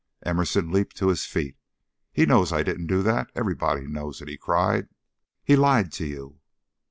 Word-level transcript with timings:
Emerson 0.23 0.71
leaped 0.71 0.97
to 0.97 1.09
his 1.09 1.25
feet. 1.27 1.57
"He 2.11 2.25
knows 2.25 2.51
I 2.51 2.63
didn't 2.63 2.87
do 2.87 3.03
that; 3.03 3.29
everybody 3.35 3.85
knows 3.85 4.19
it!" 4.19 4.27
he 4.27 4.35
cried. 4.35 4.89
"He 5.43 5.55
lied 5.55 5.91
to 5.91 6.07
you." 6.07 6.39